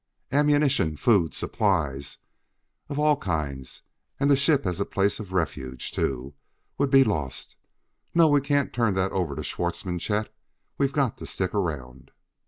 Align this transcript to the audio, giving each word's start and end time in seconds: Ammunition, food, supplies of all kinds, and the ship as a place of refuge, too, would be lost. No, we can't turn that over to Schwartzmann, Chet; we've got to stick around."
Ammunition, 0.31 0.97
food, 0.97 1.35
supplies 1.35 2.17
of 2.89 2.97
all 2.97 3.17
kinds, 3.17 3.83
and 4.19 4.31
the 4.31 4.35
ship 4.35 4.65
as 4.65 4.79
a 4.81 4.83
place 4.85 5.19
of 5.19 5.31
refuge, 5.31 5.91
too, 5.91 6.33
would 6.79 6.89
be 6.89 7.03
lost. 7.03 7.55
No, 8.15 8.27
we 8.27 8.41
can't 8.41 8.73
turn 8.73 8.95
that 8.95 9.11
over 9.11 9.35
to 9.35 9.43
Schwartzmann, 9.43 9.99
Chet; 9.99 10.33
we've 10.79 10.91
got 10.91 11.19
to 11.19 11.27
stick 11.27 11.53
around." 11.53 12.09